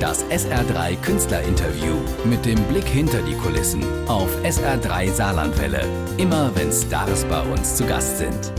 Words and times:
Das 0.00 0.24
SR3 0.30 0.96
Künstlerinterview 1.02 1.94
mit 2.24 2.46
dem 2.46 2.58
Blick 2.64 2.86
hinter 2.86 3.20
die 3.20 3.34
Kulissen 3.34 3.84
auf 4.08 4.30
SR3 4.42 5.12
Saarlandwelle. 5.12 5.86
Immer 6.16 6.50
wenn 6.54 6.72
Stars 6.72 7.26
bei 7.26 7.42
uns 7.42 7.76
zu 7.76 7.84
Gast 7.84 8.16
sind. 8.16 8.50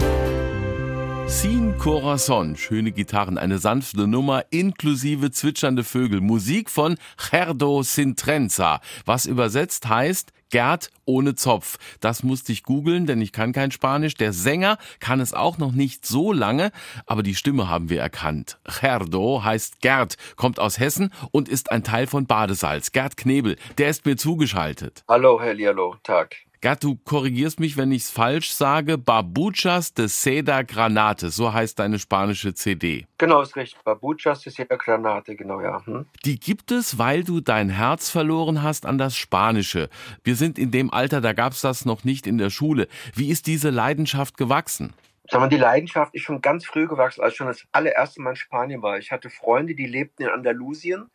Sin 1.26 1.80
Corazon, 1.80 2.56
schöne 2.58 2.92
Gitarren, 2.92 3.40
eine 3.40 3.58
sanfte 3.58 4.06
Nummer 4.06 4.46
inklusive 4.52 5.32
zwitschernde 5.32 5.84
Vögel. 5.84 6.22
Musik 6.22 6.70
von 6.70 6.98
Gerdo 7.32 7.82
Sintrenza, 7.82 8.80
was 9.06 9.26
übersetzt 9.26 9.90
heißt 9.90 10.32
Gerd 10.52 10.92
ohne 11.06 11.36
Zopf. 11.36 11.78
Das 12.00 12.24
musste 12.24 12.52
ich 12.52 12.64
googeln, 12.64 13.08
denn 13.08 13.22
ich 13.22 13.32
kann 13.32 13.54
kein 13.54 13.72
Spanisch. 13.72 14.16
Der 14.16 14.34
Sänger 14.34 14.78
kann 15.00 15.20
es 15.20 15.34
auch 15.34 15.58
noch 15.58 15.72
nicht 15.72 16.06
so 16.06 16.32
lange, 16.32 16.72
aber 17.06 17.24
die 17.24 17.36
Stimme 17.36 17.70
haben 17.70 17.90
wir 17.90 18.02
erkannt. 18.02 18.60
Gerdo 18.80 19.44
heißt 19.44 19.82
Gerd, 19.82 20.18
kommt 20.36 20.60
aus 20.60 20.80
Hessen 20.80 21.12
und 21.32 21.50
ist 21.50 21.72
ein 21.72 21.84
Teil 21.84 22.08
von 22.08 22.28
Badesalz. 22.28 22.92
Gerd 22.92 23.18
Knebel, 23.18 23.58
der 23.78 23.90
ist 23.90 24.06
mir 24.06 24.18
zugeschaltet. 24.18 25.04
Hallo, 25.08 25.42
Herr 25.42 25.54
Lialo, 25.54 25.96
Tag. 26.04 26.36
Gerd, 26.64 26.84
du 26.84 26.96
korrigierst 26.96 27.60
mich, 27.60 27.76
wenn 27.76 27.92
ich's 27.92 28.12
falsch 28.12 28.52
sage. 28.52 29.00
Babuchas 29.00 29.96
de 29.96 30.06
Seda 30.06 30.62
Granate, 30.62 31.32
so 31.32 31.52
heißt 31.52 31.80
deine 31.80 31.98
spanische 31.98 32.54
CD. 32.54 33.08
Genau, 33.18 33.42
ist 33.42 33.56
richtig. 33.56 33.84
Babuchas 33.84 34.44
de 34.44 34.54
Seda 34.54 34.76
Granate, 34.76 35.36
genau, 35.36 35.60
ja. 35.60 35.84
Hm? 35.84 36.06
Die 36.24 36.40
gibt 36.40 36.70
es, 36.70 37.00
weil 37.00 37.24
du 37.24 37.42
dein 37.42 37.72
Herz 37.72 38.12
verloren 38.12 38.62
hast 38.62 38.86
an 38.86 39.00
das 39.00 39.18
Spanische. 39.18 39.90
Wir 40.24 40.36
sind 40.36 40.60
in 40.60 40.70
dem 40.70 40.94
Alter, 40.94 41.20
da 41.20 41.34
gab's 41.34 41.62
das 41.62 41.86
noch 41.86 42.04
nicht 42.04 42.28
in 42.28 42.38
der 42.38 42.52
Schule. 42.52 42.88
Wie 43.16 43.32
ist 43.32 43.48
diese 43.48 43.72
Leidenschaft 43.72 44.38
gewachsen? 44.38 44.94
Sag 45.32 45.42
mal, 45.42 45.50
die 45.50 45.58
Leidenschaft 45.58 46.14
ist 46.14 46.22
schon 46.22 46.42
ganz 46.42 46.68
früh 46.68 46.88
gewachsen, 46.88 47.24
als 47.24 47.34
ich 47.34 47.38
schon 47.38 47.48
das 47.48 47.66
allererste 47.72 48.22
Mal 48.22 48.32
in 48.32 48.36
Spanien 48.36 48.84
war. 48.84 49.00
Ich 49.00 49.12
hatte 49.12 49.32
Freunde, 49.32 49.74
die 49.74 49.88
lebten 49.88 50.26
in 50.26 50.30
Andalusien. 50.30 51.10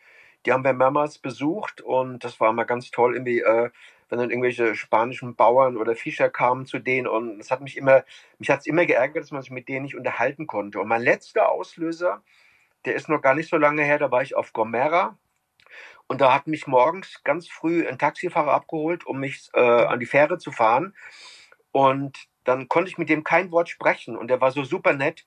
Die 0.45 0.52
haben 0.52 0.65
wir 0.65 0.73
mehrmals 0.73 1.18
besucht 1.18 1.82
und 1.82 2.24
das 2.24 2.40
war 2.40 2.51
immer 2.51 2.65
ganz 2.65 2.90
toll, 2.90 3.15
irgendwie, 3.15 3.40
äh, 3.40 3.71
wenn 4.09 4.18
dann 4.18 4.30
irgendwelche 4.30 4.74
spanischen 4.74 5.35
Bauern 5.35 5.76
oder 5.76 5.96
Fischer 5.96 6.30
kamen 6.30 6.66
zu 6.66 6.79
denen 6.79 7.07
und 7.07 7.40
es 7.40 7.51
hat 7.51 7.60
mich 7.60 7.76
immer, 7.76 8.04
mich 8.38 8.51
hat 8.51 8.60
es 8.60 8.66
immer 8.66 8.87
geärgert, 8.87 9.24
dass 9.24 9.30
man 9.32 9.43
sich 9.43 9.51
mit 9.51 9.68
denen 9.68 9.82
nicht 9.82 9.96
unterhalten 9.96 10.46
konnte. 10.46 10.80
Und 10.80 10.88
mein 10.88 11.02
letzter 11.02 11.49
Auslöser, 11.51 12.23
der 12.84 12.95
ist 12.95 13.09
noch 13.09 13.21
gar 13.21 13.34
nicht 13.34 13.51
so 13.51 13.57
lange 13.57 13.82
her, 13.82 13.99
da 13.99 14.10
war 14.10 14.23
ich 14.23 14.37
auf 14.37 14.52
Gomera 14.52 15.18
und 16.07 16.21
da 16.21 16.32
hat 16.32 16.46
mich 16.46 16.66
morgens 16.66 17.23
ganz 17.24 17.49
früh 17.49 17.87
ein 17.87 17.99
Taxifahrer 17.99 18.52
abgeholt, 18.52 19.07
um 19.07 19.18
mich 19.18 19.49
äh, 19.54 19.60
an 19.60 20.01
die 20.01 20.07
Fähre 20.07 20.38
zu 20.38 20.52
fahren 20.52 20.95
und 21.73 22.29
dann 22.45 22.68
konnte 22.68 22.88
ich 22.88 22.96
mit 22.96 23.09
dem 23.09 23.24
kein 23.24 23.51
Wort 23.51 23.68
sprechen 23.68 24.16
und 24.16 24.29
der 24.29 24.40
war 24.40 24.52
so 24.52 24.65
super 24.65 24.95
nett. 24.95 25.27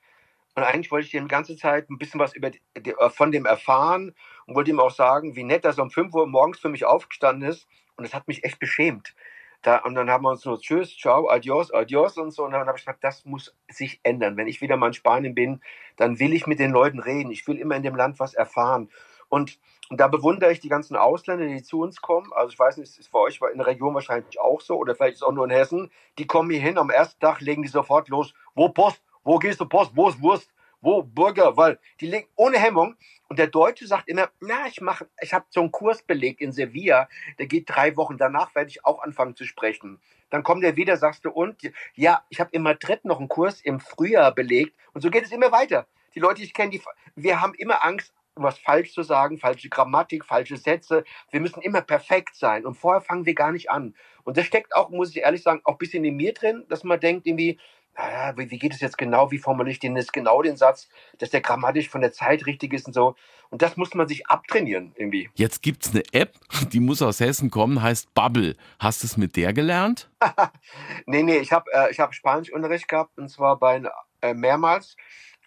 Und 0.56 0.64
eigentlich 0.64 0.90
wollte 0.90 1.06
ich 1.06 1.12
die 1.12 1.28
ganze 1.28 1.56
Zeit 1.56 1.90
ein 1.90 1.98
bisschen 1.98 2.20
was 2.20 2.34
über 2.34 2.50
die, 2.50 2.96
von 3.10 3.32
dem 3.32 3.46
erfahren 3.46 4.16
und 4.50 4.56
wollte 4.56 4.72
ihm 4.72 4.80
auch 4.80 4.92
sagen, 4.92 5.36
wie 5.36 5.44
nett, 5.44 5.64
dass 5.64 5.78
er 5.78 5.84
um 5.84 5.92
5 5.92 6.14
Uhr 6.14 6.26
morgens 6.26 6.60
für 6.60 6.70
mich 6.70 6.84
aufgestanden 6.84 7.48
ist. 7.48 7.68
Und 7.96 8.04
das 8.04 8.16
hat 8.16 8.28
mich 8.28 8.44
echt 8.44 8.60
beschämt. 8.60 9.14
Da, 9.62 9.78
und 9.78 9.94
dann 9.94 10.10
haben 10.10 10.24
wir 10.24 10.32
uns 10.32 10.44
nur 10.44 10.60
Tschüss, 10.60 10.98
ciao, 10.98 11.30
adios, 11.30 11.72
adios 11.72 12.18
und 12.18 12.32
so. 12.32 12.46
Und 12.46 12.52
dann 12.52 12.66
habe 12.66 12.78
ich 12.78 12.84
gesagt, 12.84 13.04
das 13.04 13.26
muss 13.26 13.56
sich 13.70 14.00
ändern. 14.02 14.38
Wenn 14.38 14.48
ich 14.48 14.62
wieder 14.62 14.76
mal 14.76 14.88
in 14.88 14.94
Spanien 14.94 15.36
bin, 15.36 15.62
dann 15.98 16.20
will 16.20 16.34
ich 16.34 16.48
mit 16.48 16.58
den 16.58 16.72
Leuten 16.72 17.00
reden. 17.00 17.32
Ich 17.32 17.48
will 17.48 17.58
immer 17.58 17.76
in 17.76 17.84
dem 17.84 17.96
Land 17.96 18.20
was 18.20 18.34
erfahren. 18.34 18.90
Und, 19.28 19.60
und 19.90 20.00
da 20.00 20.08
bewundere 20.08 20.52
ich 20.52 20.62
die 20.62 20.70
ganzen 20.70 20.96
Ausländer, 20.96 21.46
die 21.46 21.62
zu 21.62 21.82
uns 21.82 22.02
kommen. 22.02 22.34
Also 22.34 22.54
ich 22.54 22.58
weiß 22.58 22.78
nicht, 22.78 22.98
ist 22.98 23.08
für 23.08 23.20
euch 23.20 23.40
in 23.52 23.60
der 23.60 23.68
Region 23.68 23.94
wahrscheinlich 23.94 24.40
auch 24.40 24.62
so 24.62 24.78
oder 24.78 24.96
vielleicht 24.96 25.14
ist 25.14 25.22
es 25.22 25.28
auch 25.28 25.32
nur 25.32 25.46
in 25.46 25.52
Hessen. 25.52 25.92
Die 26.18 26.26
kommen 26.26 26.50
hier 26.50 26.62
hin, 26.62 26.80
am 26.80 26.90
ersten 26.90 27.20
Tag 27.20 27.40
legen 27.42 27.62
die 27.62 27.68
sofort 27.68 28.10
los. 28.10 28.34
Wo 28.56 28.70
Post? 28.70 29.04
Wo 29.24 29.38
gehst 29.38 29.60
du 29.60 29.66
Post? 29.68 29.92
Wo 29.94 30.10
ist 30.10 30.20
Wurst? 30.22 30.52
Wo 30.82 31.04
Burger? 31.04 31.58
Weil 31.58 31.80
die 32.00 32.08
legen 32.08 32.28
ohne 32.36 32.58
Hemmung. 32.58 32.96
Und 33.28 33.38
der 33.38 33.48
Deutsche 33.48 33.86
sagt 33.86 34.08
immer, 34.08 34.30
na, 34.40 34.68
ich 34.68 34.82
mache, 34.82 35.08
ich 35.22 35.34
habe 35.34 35.46
so 35.50 35.60
einen 35.60 35.72
Kurs 35.72 36.02
belegt 36.02 36.42
in 36.42 36.52
Sevilla, 36.52 37.08
der 37.38 37.46
geht 37.46 37.70
drei 37.70 37.96
Wochen. 37.96 38.18
Danach 38.18 38.56
werde 38.56 38.70
ich 38.70 38.86
auch 38.86 39.02
anfangen 39.04 39.36
zu 39.36 39.46
sprechen. 39.46 40.00
Dann 40.30 40.44
kommt 40.44 40.64
er 40.64 40.76
wieder, 40.76 40.98
sagst 40.98 41.26
du, 41.26 41.32
und 41.32 41.62
ja, 41.96 42.24
ich 42.30 42.40
habe 42.40 42.52
in 42.54 42.64
Madrid 42.64 43.06
noch 43.06 43.20
einen 43.20 43.28
Kurs 43.28 43.62
im 43.62 43.80
Frühjahr 43.80 44.34
belegt. 44.34 44.76
Und 44.94 45.02
so 45.02 45.10
geht 45.10 45.26
es 45.26 45.32
immer 45.32 45.52
weiter. 45.52 45.88
Die 46.16 46.20
Leute, 46.20 46.36
die 46.36 46.46
ich 46.46 46.54
kenne, 46.54 46.72
die, 46.72 46.82
wir 47.16 47.42
haben 47.42 47.54
immer 47.54 47.84
Angst, 47.84 48.14
was 48.36 48.58
falsch 48.58 48.94
zu 48.94 49.04
sagen, 49.04 49.38
falsche 49.38 49.70
Grammatik, 49.70 50.26
falsche 50.26 50.58
Sätze. 50.58 51.04
Wir 51.30 51.42
müssen 51.42 51.62
immer 51.62 51.82
perfekt 51.82 52.36
sein. 52.36 52.66
Und 52.66 52.76
vorher 52.76 53.02
fangen 53.02 53.26
wir 53.26 53.36
gar 53.36 53.52
nicht 53.52 53.70
an. 53.70 53.96
Und 54.24 54.38
das 54.38 54.46
steckt 54.46 54.76
auch, 54.76 54.90
muss 54.90 55.12
ich 55.12 55.18
ehrlich 55.18 55.44
sagen, 55.44 55.62
auch 55.66 55.74
ein 55.74 55.78
bisschen 55.78 56.04
in 56.04 56.16
mir 56.16 56.34
drin, 56.34 56.66
dass 56.70 56.84
man 56.84 57.00
denkt, 57.00 57.28
irgendwie, 57.28 57.60
naja, 57.96 58.38
wie, 58.38 58.50
wie 58.50 58.60
geht 58.60 58.74
es 58.74 58.80
jetzt 58.80 58.98
genau, 58.98 59.32
wie 59.32 59.38
formuliere 59.38 59.72
ich 59.72 59.80
den 59.80 59.96
jetzt 59.96 60.14
genau 60.14 60.42
den 60.42 60.58
Satz, 60.58 60.90
dass 61.18 61.30
der 61.30 61.42
grammatisch 61.42 61.90
von 61.90 62.02
der 62.02 62.12
Zeit 62.12 62.46
richtig 62.46 62.74
ist 62.74 62.88
und 62.88 62.94
so. 62.94 63.16
Und 63.50 63.62
das 63.62 63.78
muss 63.78 63.94
man 63.94 64.08
sich 64.08 64.28
abtrainieren 64.28 64.94
irgendwie. 64.96 65.30
Jetzt 65.34 65.62
gibt's 65.62 65.92
eine 65.92 66.04
App, 66.14 66.36
die 66.72 66.80
muss 66.80 67.02
aus 67.02 67.20
Hessen 67.20 67.50
kommen, 67.50 67.82
heißt 67.82 68.14
Bubble. 68.14 68.56
Hast 68.80 69.04
du 69.04 69.08
es 69.08 69.18
mit 69.18 69.36
der 69.36 69.54
gelernt? 69.54 70.10
nee, 71.06 71.24
nee, 71.24 71.38
ich 71.38 71.52
habe 71.52 71.72
äh, 71.74 71.92
ich 71.92 72.00
hab 72.00 72.14
Spanischunterricht 72.14 72.88
gehabt 72.88 73.18
und 73.18 73.30
zwar 73.30 73.58
bei 73.58 73.82
äh, 74.22 74.34
mehrmals. 74.34 74.96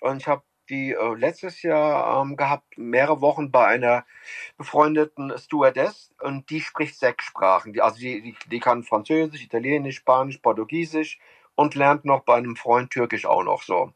Und 0.00 0.16
ich 0.18 0.26
habe 0.26 0.42
die 0.68 0.92
äh, 0.92 1.14
letztes 1.14 1.62
Jahr 1.62 2.22
ähm, 2.22 2.36
gehabt, 2.36 2.76
mehrere 2.76 3.20
Wochen 3.20 3.50
bei 3.50 3.66
einer 3.66 4.04
befreundeten 4.56 5.32
Stewardess 5.36 6.12
und 6.20 6.50
die 6.50 6.60
spricht 6.60 6.98
sechs 6.98 7.24
Sprachen. 7.24 7.72
Die, 7.72 7.82
also 7.82 7.98
die, 7.98 8.22
die, 8.22 8.36
die 8.50 8.60
kann 8.60 8.82
Französisch, 8.82 9.42
Italienisch, 9.42 9.96
Spanisch, 9.96 10.38
Portugiesisch 10.38 11.18
und 11.54 11.74
lernt 11.74 12.04
noch 12.04 12.20
bei 12.24 12.36
einem 12.36 12.56
Freund 12.56 12.90
Türkisch 12.90 13.26
auch 13.26 13.42
noch 13.42 13.62
so. 13.62 13.92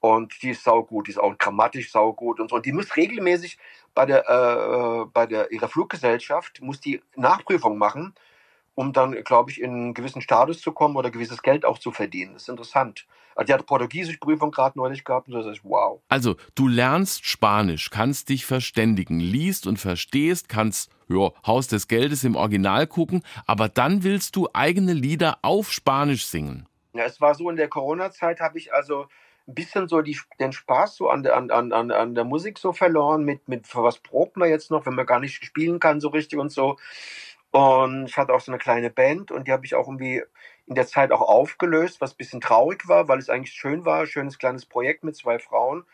Und 0.00 0.42
die 0.42 0.50
ist 0.50 0.64
saugut, 0.64 1.06
die 1.06 1.12
ist 1.12 1.18
auch 1.18 1.38
grammatisch 1.38 1.92
saugut 1.92 2.40
und 2.40 2.50
so. 2.50 2.56
Und 2.56 2.66
die 2.66 2.72
muss 2.72 2.96
regelmäßig 2.96 3.56
bei 3.94 4.04
der, 4.04 4.28
äh, 4.28 5.04
bei 5.12 5.26
der 5.26 5.52
ihrer 5.52 5.68
Fluggesellschaft, 5.68 6.60
muss 6.60 6.80
die 6.80 7.00
Nachprüfung 7.14 7.78
machen, 7.78 8.14
um 8.74 8.92
dann, 8.92 9.12
glaube 9.22 9.52
ich, 9.52 9.60
in 9.60 9.70
einen 9.70 9.94
gewissen 9.94 10.20
Status 10.20 10.60
zu 10.60 10.72
kommen 10.72 10.96
oder 10.96 11.10
gewisses 11.10 11.42
Geld 11.42 11.64
auch 11.64 11.78
zu 11.78 11.92
verdienen. 11.92 12.32
Das 12.32 12.42
ist 12.42 12.48
interessant. 12.48 13.06
Also 13.34 13.46
die 13.46 13.52
hat 13.54 13.66
Portugiesisch 13.66 14.16
Prüfung 14.16 14.50
gerade 14.50 14.78
neulich 14.78 15.04
gehabt 15.04 15.28
und 15.28 15.34
so, 15.34 15.42
das 15.42 15.58
ist 15.58 15.64
wow. 15.64 16.00
Also, 16.08 16.36
du 16.54 16.68
lernst 16.68 17.24
Spanisch, 17.24 17.90
kannst 17.90 18.28
dich 18.28 18.44
verständigen, 18.44 19.20
liest 19.20 19.66
und 19.66 19.78
verstehst, 19.78 20.48
kannst 20.48 20.90
ja, 21.08 21.30
Haus 21.46 21.68
des 21.68 21.88
Geldes 21.88 22.24
im 22.24 22.36
Original 22.36 22.86
gucken, 22.86 23.22
aber 23.46 23.68
dann 23.68 24.02
willst 24.02 24.36
du 24.36 24.48
eigene 24.52 24.92
Lieder 24.92 25.38
auf 25.42 25.72
Spanisch 25.72 26.26
singen. 26.26 26.66
Ja, 26.94 27.04
es 27.04 27.20
war 27.20 27.34
so, 27.34 27.48
in 27.48 27.56
der 27.56 27.68
Corona-Zeit 27.68 28.40
habe 28.40 28.58
ich 28.58 28.72
also 28.74 29.06
ein 29.48 29.54
bisschen 29.54 29.88
so 29.88 30.02
die, 30.02 30.18
den 30.38 30.52
Spaß 30.52 30.96
so 30.96 31.08
an 31.08 31.22
der, 31.22 31.36
an, 31.36 31.50
an, 31.50 31.90
an 31.90 32.14
der 32.14 32.24
Musik 32.24 32.58
so 32.58 32.72
verloren, 32.72 33.24
mit, 33.24 33.48
mit 33.48 33.66
was 33.74 33.98
probt 33.98 34.36
man 34.36 34.48
jetzt 34.50 34.70
noch, 34.70 34.84
wenn 34.86 34.94
man 34.94 35.06
gar 35.06 35.18
nicht 35.20 35.42
spielen 35.44 35.80
kann 35.80 36.00
so 36.00 36.08
richtig 36.08 36.38
und 36.38 36.50
so. 36.52 36.76
Und 37.50 38.06
ich 38.06 38.16
hatte 38.16 38.32
auch 38.34 38.40
so 38.40 38.52
eine 38.52 38.58
kleine 38.58 38.90
Band 38.90 39.30
und 39.30 39.46
die 39.48 39.52
habe 39.52 39.66
ich 39.66 39.74
auch 39.74 39.86
irgendwie 39.88 40.22
in 40.66 40.74
der 40.74 40.86
Zeit 40.86 41.12
auch 41.12 41.20
aufgelöst, 41.22 42.00
was 42.00 42.12
ein 42.14 42.16
bisschen 42.18 42.40
traurig 42.40 42.88
war, 42.88 43.08
weil 43.08 43.18
es 43.18 43.28
eigentlich 43.30 43.52
schön 43.54 43.84
war, 43.84 44.06
schönes 44.06 44.38
kleines 44.38 44.64
Projekt 44.66 45.04
mit 45.04 45.16
zwei 45.16 45.38
Frauen, 45.38 45.84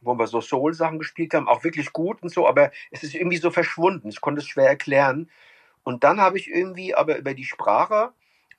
wo 0.00 0.14
wir 0.18 0.26
so 0.26 0.40
Soul-Sachen 0.40 0.98
gespielt 0.98 1.34
haben, 1.34 1.48
auch 1.48 1.64
wirklich 1.64 1.92
gut 1.92 2.22
und 2.22 2.30
so, 2.30 2.46
aber 2.48 2.70
es 2.90 3.02
ist 3.02 3.14
irgendwie 3.14 3.38
so 3.38 3.50
verschwunden. 3.50 4.08
Ich 4.08 4.20
konnte 4.20 4.40
es 4.40 4.46
schwer 4.48 4.68
erklären. 4.68 5.30
Und 5.84 6.04
dann 6.04 6.20
habe 6.20 6.38
ich 6.38 6.48
irgendwie 6.50 6.94
aber 6.94 7.18
über 7.18 7.34
die 7.34 7.44
Sprache 7.44 8.12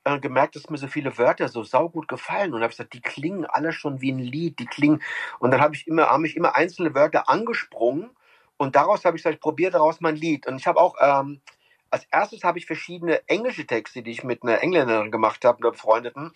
äh, 0.03 0.19
gemerkt, 0.19 0.55
dass 0.55 0.69
mir 0.69 0.77
so 0.77 0.87
viele 0.87 1.17
Wörter 1.17 1.47
so 1.47 1.63
saugut 1.63 2.07
gefallen 2.07 2.53
und 2.53 2.61
habe 2.61 2.69
gesagt, 2.69 2.93
die 2.93 3.01
klingen 3.01 3.45
alle 3.45 3.71
schon 3.71 4.01
wie 4.01 4.11
ein 4.11 4.19
Lied, 4.19 4.59
die 4.59 4.65
klingen. 4.65 5.01
Und 5.39 5.51
dann 5.51 5.61
habe 5.61 5.75
ich 5.75 5.87
immer, 5.87 6.07
haben 6.07 6.21
mich 6.21 6.35
immer 6.35 6.55
einzelne 6.55 6.95
Wörter 6.95 7.29
angesprungen 7.29 8.11
und 8.57 8.75
daraus 8.75 9.05
habe 9.05 9.17
ich 9.17 9.23
gesagt, 9.23 9.35
ich 9.35 9.41
probiere 9.41 9.71
daraus 9.71 10.01
mein 10.01 10.15
Lied. 10.15 10.47
Und 10.47 10.57
ich 10.57 10.67
habe 10.67 10.79
auch 10.79 10.95
ähm, 10.99 11.41
als 11.91 12.05
erstes 12.09 12.43
habe 12.43 12.57
ich 12.57 12.65
verschiedene 12.65 13.27
englische 13.27 13.67
Texte, 13.67 14.01
die 14.01 14.11
ich 14.11 14.23
mit 14.23 14.43
einer 14.43 14.63
Engländerin 14.63 15.11
gemacht 15.11 15.43
habe, 15.45 15.59
einer 15.59 15.71
Befreundeten, 15.71 16.33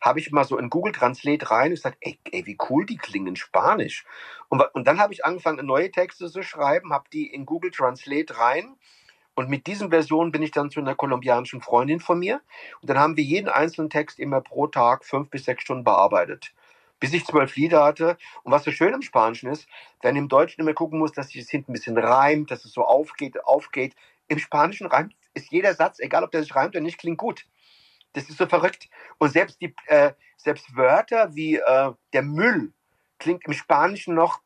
habe 0.00 0.20
ich 0.20 0.30
mal 0.30 0.44
so 0.44 0.58
in 0.58 0.70
Google 0.70 0.92
Translate 0.92 1.50
rein 1.50 1.70
und 1.70 1.76
gesagt, 1.76 1.96
ey, 2.00 2.20
ey, 2.30 2.46
wie 2.46 2.58
cool 2.68 2.86
die 2.86 2.98
klingen 2.98 3.28
in 3.28 3.36
Spanisch. 3.36 4.04
Und, 4.48 4.62
und 4.74 4.86
dann 4.86 5.00
habe 5.00 5.12
ich 5.12 5.24
angefangen, 5.24 5.66
neue 5.66 5.90
Texte 5.90 6.30
zu 6.30 6.42
schreiben, 6.42 6.92
habe 6.92 7.08
die 7.12 7.26
in 7.26 7.46
Google 7.46 7.70
Translate 7.72 8.38
rein. 8.38 8.76
Und 9.38 9.48
mit 9.48 9.68
diesen 9.68 9.90
Versionen 9.90 10.32
bin 10.32 10.42
ich 10.42 10.50
dann 10.50 10.68
zu 10.68 10.80
einer 10.80 10.96
kolumbianischen 10.96 11.60
Freundin 11.60 12.00
von 12.00 12.18
mir. 12.18 12.40
Und 12.80 12.90
dann 12.90 12.98
haben 12.98 13.16
wir 13.16 13.22
jeden 13.22 13.48
einzelnen 13.48 13.88
Text 13.88 14.18
immer 14.18 14.40
pro 14.40 14.66
Tag 14.66 15.04
fünf 15.04 15.30
bis 15.30 15.44
sechs 15.44 15.62
Stunden 15.62 15.84
bearbeitet. 15.84 16.52
Bis 16.98 17.12
ich 17.12 17.24
zwölf 17.24 17.54
Lieder 17.54 17.84
hatte. 17.84 18.18
Und 18.42 18.50
was 18.50 18.64
so 18.64 18.72
schön 18.72 18.94
im 18.94 19.02
Spanischen 19.02 19.48
ist, 19.48 19.68
wenn 20.02 20.16
im 20.16 20.28
Deutschen 20.28 20.62
immer 20.62 20.74
gucken 20.74 20.98
muss, 20.98 21.12
dass 21.12 21.28
sich 21.28 21.40
das 21.40 21.50
hinten 21.50 21.70
ein 21.70 21.74
bisschen 21.74 21.96
reimt, 21.96 22.50
dass 22.50 22.64
es 22.64 22.72
so 22.72 22.82
aufgeht, 22.84 23.44
aufgeht. 23.44 23.94
Im 24.26 24.40
Spanischen 24.40 24.88
reimt, 24.88 25.14
ist 25.34 25.52
jeder 25.52 25.72
Satz, 25.72 26.00
egal 26.00 26.24
ob 26.24 26.32
der 26.32 26.42
sich 26.42 26.56
reimt 26.56 26.74
oder 26.74 26.80
nicht, 26.82 26.98
klingt 26.98 27.18
gut. 27.18 27.46
Das 28.14 28.28
ist 28.28 28.38
so 28.38 28.46
verrückt. 28.46 28.90
Und 29.18 29.30
selbst 29.30 29.60
die, 29.60 29.72
äh, 29.86 30.14
selbst 30.36 30.74
Wörter 30.74 31.36
wie 31.36 31.58
äh, 31.58 31.92
der 32.12 32.22
Müll 32.22 32.72
klingt 33.20 33.46
im 33.46 33.52
Spanischen 33.52 34.16
noch, 34.16 34.40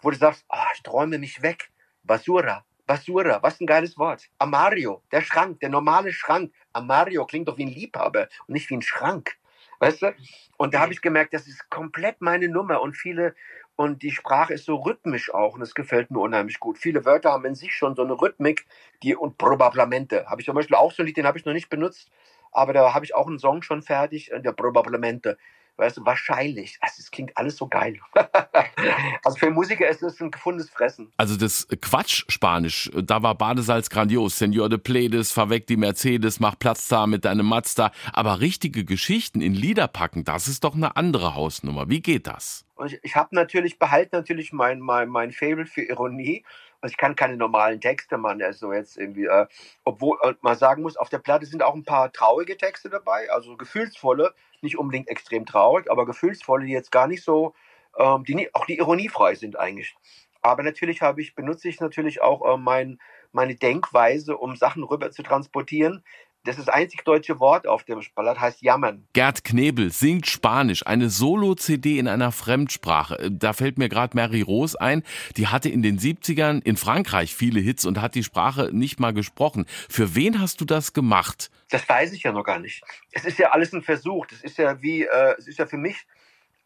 wo 0.00 0.08
du 0.10 0.16
sagst, 0.16 0.46
oh, 0.48 0.56
ich 0.74 0.82
träume 0.82 1.18
mich 1.18 1.42
weg. 1.42 1.70
Basura, 2.04 2.64
Basura, 2.90 3.40
was 3.40 3.60
ein 3.60 3.68
geiles 3.68 3.96
Wort. 3.98 4.28
Amario, 4.40 5.00
der 5.12 5.20
Schrank, 5.20 5.60
der 5.60 5.68
normale 5.68 6.12
Schrank. 6.12 6.52
Amario 6.72 7.24
klingt 7.24 7.46
doch 7.46 7.56
wie 7.56 7.64
ein 7.66 7.68
Liebhaber 7.68 8.28
und 8.48 8.54
nicht 8.54 8.68
wie 8.68 8.74
ein 8.74 8.82
Schrank. 8.82 9.36
Weißt 9.78 10.02
du? 10.02 10.12
Und 10.56 10.74
da 10.74 10.80
habe 10.80 10.92
ich 10.92 11.00
gemerkt, 11.00 11.32
das 11.32 11.46
ist 11.46 11.70
komplett 11.70 12.20
meine 12.20 12.48
Nummer 12.48 12.80
und 12.80 12.96
viele, 12.96 13.36
und 13.76 14.02
die 14.02 14.10
Sprache 14.10 14.54
ist 14.54 14.64
so 14.64 14.74
rhythmisch 14.74 15.32
auch 15.32 15.54
und 15.54 15.60
das 15.60 15.76
gefällt 15.76 16.10
mir 16.10 16.18
unheimlich 16.18 16.58
gut. 16.58 16.78
Viele 16.78 17.04
Wörter 17.04 17.30
haben 17.30 17.44
in 17.44 17.54
sich 17.54 17.76
schon 17.76 17.94
so 17.94 18.02
eine 18.02 18.20
Rhythmik, 18.20 18.66
die 19.04 19.14
und 19.14 19.38
probablemente 19.38 20.26
habe 20.26 20.40
ich 20.40 20.46
zum 20.46 20.56
Beispiel 20.56 20.74
auch 20.74 20.90
so 20.90 21.04
ein 21.04 21.06
Lied, 21.06 21.16
den 21.16 21.28
habe 21.28 21.38
ich 21.38 21.44
noch 21.44 21.52
nicht 21.52 21.70
benutzt, 21.70 22.10
aber 22.50 22.72
da 22.72 22.92
habe 22.92 23.04
ich 23.04 23.14
auch 23.14 23.28
einen 23.28 23.38
Song 23.38 23.62
schon 23.62 23.82
fertig, 23.82 24.32
äh, 24.32 24.40
der 24.40 24.50
probablemente. 24.50 25.38
Weißt 25.76 25.96
du, 25.96 26.04
wahrscheinlich. 26.04 26.78
Also, 26.80 26.96
es 26.98 27.10
klingt 27.10 27.36
alles 27.36 27.56
so 27.56 27.66
geil. 27.68 27.98
also 29.24 29.38
für 29.38 29.50
Musiker 29.50 29.88
ist 29.88 30.02
es 30.02 30.20
ein 30.20 30.30
gefundenes 30.30 30.70
Fressen. 30.70 31.12
Also 31.16 31.36
das 31.36 31.66
Quatsch-Spanisch, 31.80 32.90
da 32.94 33.22
war 33.22 33.34
Badesalz 33.34 33.90
grandios. 33.90 34.38
Senor 34.38 34.68
de 34.68 34.78
Pledes, 34.78 35.32
verweck 35.32 35.66
die 35.66 35.76
Mercedes, 35.76 36.40
mach 36.40 36.58
Platz 36.58 36.88
da 36.88 37.06
mit 37.06 37.24
deinem 37.24 37.46
Mazda. 37.46 37.92
Aber 38.12 38.40
richtige 38.40 38.84
Geschichten 38.84 39.40
in 39.40 39.54
Lieder 39.54 39.88
packen, 39.88 40.24
das 40.24 40.48
ist 40.48 40.64
doch 40.64 40.74
eine 40.74 40.96
andere 40.96 41.34
Hausnummer. 41.34 41.88
Wie 41.88 42.00
geht 42.00 42.26
das? 42.26 42.64
Und 42.74 42.92
ich, 42.92 43.00
ich 43.02 43.16
habe 43.16 43.34
natürlich, 43.34 43.78
behalte 43.78 44.16
natürlich 44.16 44.52
mein, 44.52 44.80
mein, 44.80 45.08
mein 45.08 45.32
Fable 45.32 45.66
für 45.66 45.82
Ironie. 45.82 46.44
Und 46.80 46.90
ich 46.90 46.96
kann 46.96 47.14
keine 47.14 47.36
normalen 47.36 47.80
Texte 47.80 48.16
machen, 48.16 48.42
also 48.42 48.72
jetzt 48.72 48.96
irgendwie, 48.96 49.26
äh, 49.26 49.46
obwohl 49.84 50.16
man 50.40 50.56
sagen 50.56 50.82
muss, 50.82 50.96
auf 50.96 51.10
der 51.10 51.18
Platte 51.18 51.44
sind 51.44 51.62
auch 51.62 51.74
ein 51.74 51.84
paar 51.84 52.10
traurige 52.10 52.56
Texte 52.56 52.88
dabei, 52.88 53.30
also 53.30 53.56
gefühlsvolle, 53.56 54.34
nicht 54.62 54.78
unbedingt 54.78 55.08
extrem 55.08 55.46
traurig, 55.46 55.90
aber 55.90 56.06
gefühlsvolle, 56.06 56.66
die 56.66 56.72
jetzt 56.72 56.92
gar 56.92 57.06
nicht 57.06 57.22
so, 57.22 57.54
ähm, 57.98 58.24
die 58.24 58.54
auch 58.54 58.66
die 58.66 58.78
ironiefrei 58.78 59.34
sind 59.34 59.58
eigentlich. 59.58 59.96
Aber 60.42 60.62
natürlich 60.62 61.02
habe 61.02 61.20
ich, 61.20 61.34
benutze 61.34 61.68
ich 61.68 61.80
natürlich 61.80 62.22
auch 62.22 62.54
äh, 62.54 62.56
mein, 62.56 62.98
meine 63.32 63.54
Denkweise, 63.54 64.36
um 64.36 64.56
Sachen 64.56 64.82
rüber 64.82 65.10
zu 65.10 65.22
transportieren, 65.22 66.02
das 66.44 66.56
ist 66.56 66.68
das 66.68 66.74
einzig 66.74 67.04
deutsche 67.04 67.38
Wort 67.38 67.66
auf 67.66 67.84
dem 67.84 68.00
Ballett, 68.14 68.40
heißt 68.40 68.62
jammern. 68.62 69.06
Gerd 69.12 69.44
Knebel 69.44 69.90
singt 69.90 70.26
Spanisch, 70.26 70.86
eine 70.86 71.10
Solo-CD 71.10 71.98
in 71.98 72.08
einer 72.08 72.32
Fremdsprache. 72.32 73.18
Äh, 73.18 73.30
da 73.30 73.52
fällt 73.52 73.76
mir 73.76 73.88
gerade 73.88 74.16
Mary 74.16 74.40
Rose 74.40 74.80
ein, 74.80 75.02
die 75.36 75.48
hatte 75.48 75.68
in 75.68 75.82
den 75.82 75.98
70ern 75.98 76.62
in 76.64 76.76
Frankreich 76.76 77.34
viele 77.34 77.60
Hits 77.60 77.84
und 77.84 78.00
hat 78.00 78.14
die 78.14 78.24
Sprache 78.24 78.70
nicht 78.72 79.00
mal 79.00 79.12
gesprochen. 79.12 79.66
Für 79.88 80.14
wen 80.14 80.40
hast 80.40 80.60
du 80.60 80.64
das 80.64 80.92
gemacht? 80.92 81.50
Das 81.68 81.88
weiß 81.88 82.12
ich 82.12 82.22
ja 82.22 82.32
noch 82.32 82.44
gar 82.44 82.58
nicht. 82.58 82.82
Es 83.12 83.24
ist 83.24 83.38
ja 83.38 83.50
alles 83.50 83.72
ein 83.72 83.82
Versuch. 83.82 84.26
Das 84.26 84.40
ist 84.40 84.56
ja 84.56 84.80
wie, 84.80 85.02
äh, 85.04 85.34
es 85.38 85.46
ist 85.46 85.58
ja 85.58 85.66
für 85.66 85.76
mich 85.76 86.06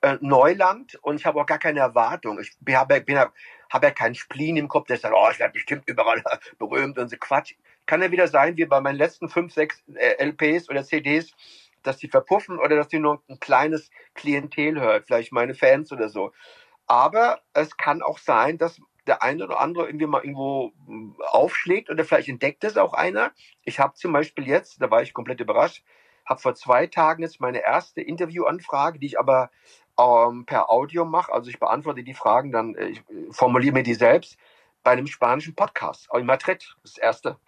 äh, 0.03 0.19
Neuland 0.21 0.97
und 1.03 1.17
ich 1.17 1.27
habe 1.27 1.41
auch 1.41 1.47
gar 1.47 1.59
keine 1.59 1.81
Erwartung. 1.81 2.39
Ich 2.39 2.53
habe 2.75 3.01
bin, 3.01 3.19
hab 3.19 3.83
ja 3.83 3.91
keinen 3.91 4.15
Spleen 4.15 4.57
im 4.57 4.69
Kopf, 4.69 4.87
der 4.87 4.99
sagt, 4.99 5.15
oh, 5.17 5.29
ich 5.33 5.41
werde 5.41 5.53
bestimmt 5.53 5.85
überall 5.87 6.23
berühmt 6.59 6.97
und 6.99 7.09
so 7.09 7.17
Quatsch 7.19 7.55
kann 7.87 8.03
ja 8.03 8.11
wieder 8.11 8.29
sein, 8.29 8.57
wie 8.57 8.65
bei 8.65 8.81
meinen 8.81 8.99
letzten 8.99 9.29
fünf, 9.29 9.53
sechs 9.53 9.83
äh, 9.95 10.25
LPs 10.25 10.69
oder 10.69 10.85
CDs, 10.85 11.33
dass 11.83 11.99
die 11.99 12.09
verpuffen 12.09 12.59
oder 12.59 12.77
dass 12.77 12.89
die 12.89 12.99
nur 12.99 13.23
ein 13.29 13.41
kleines 13.41 13.91
Klientel 14.15 14.81
hört, 14.81 15.07
vielleicht 15.07 15.33
meine 15.33 15.55
Fans 15.55 15.93
oder 15.93 16.09
so. 16.09 16.33
Aber 16.87 17.41
es 17.53 17.77
kann 17.77 18.03
auch 18.03 18.19
sein, 18.19 18.59
dass 18.59 18.81
der 19.07 19.23
eine 19.23 19.45
oder 19.45 19.61
andere 19.61 19.87
irgendwie 19.87 20.07
mal 20.07 20.23
irgendwo 20.23 20.73
hm, 20.87 21.17
aufschlägt 21.21 21.91
oder 21.91 22.05
vielleicht 22.05 22.29
entdeckt 22.29 22.65
es 22.65 22.77
auch 22.77 22.95
einer. 22.95 23.33
Ich 23.63 23.79
habe 23.79 23.95
zum 23.95 24.13
Beispiel 24.13 24.47
jetzt, 24.47 24.81
da 24.81 24.91
war 24.91 25.03
ich 25.03 25.13
komplett 25.13 25.41
überrascht, 25.41 25.85
habe 26.25 26.41
vor 26.41 26.55
zwei 26.55 26.87
Tagen 26.87 27.23
jetzt 27.23 27.41
meine 27.41 27.63
erste 27.63 28.01
Interviewanfrage, 28.01 28.99
die 28.99 29.07
ich 29.07 29.19
aber 29.19 29.51
ähm, 29.99 30.47
per 30.47 30.71
Audio 30.71 31.05
mache. 31.05 31.33
Also 31.33 31.51
ich 31.51 31.61
beantworte 31.61 32.03
die 32.03 32.15
Fragen 32.15 32.51
dann, 32.51 32.75
äh, 32.75 32.89
ich 32.89 32.99
äh, 33.01 33.31
formuliere 33.31 33.75
mir 33.75 33.83
die 33.83 33.95
selbst 33.95 34.39
bei 34.83 34.93
einem 34.93 35.07
spanischen 35.07 35.55
Podcast, 35.55 36.09
in 36.15 36.27
Madrid, 36.27 36.77
das 36.83 36.99
erste. 36.99 37.39